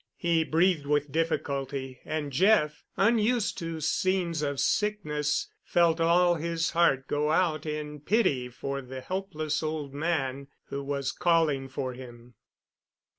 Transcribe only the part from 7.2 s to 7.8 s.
out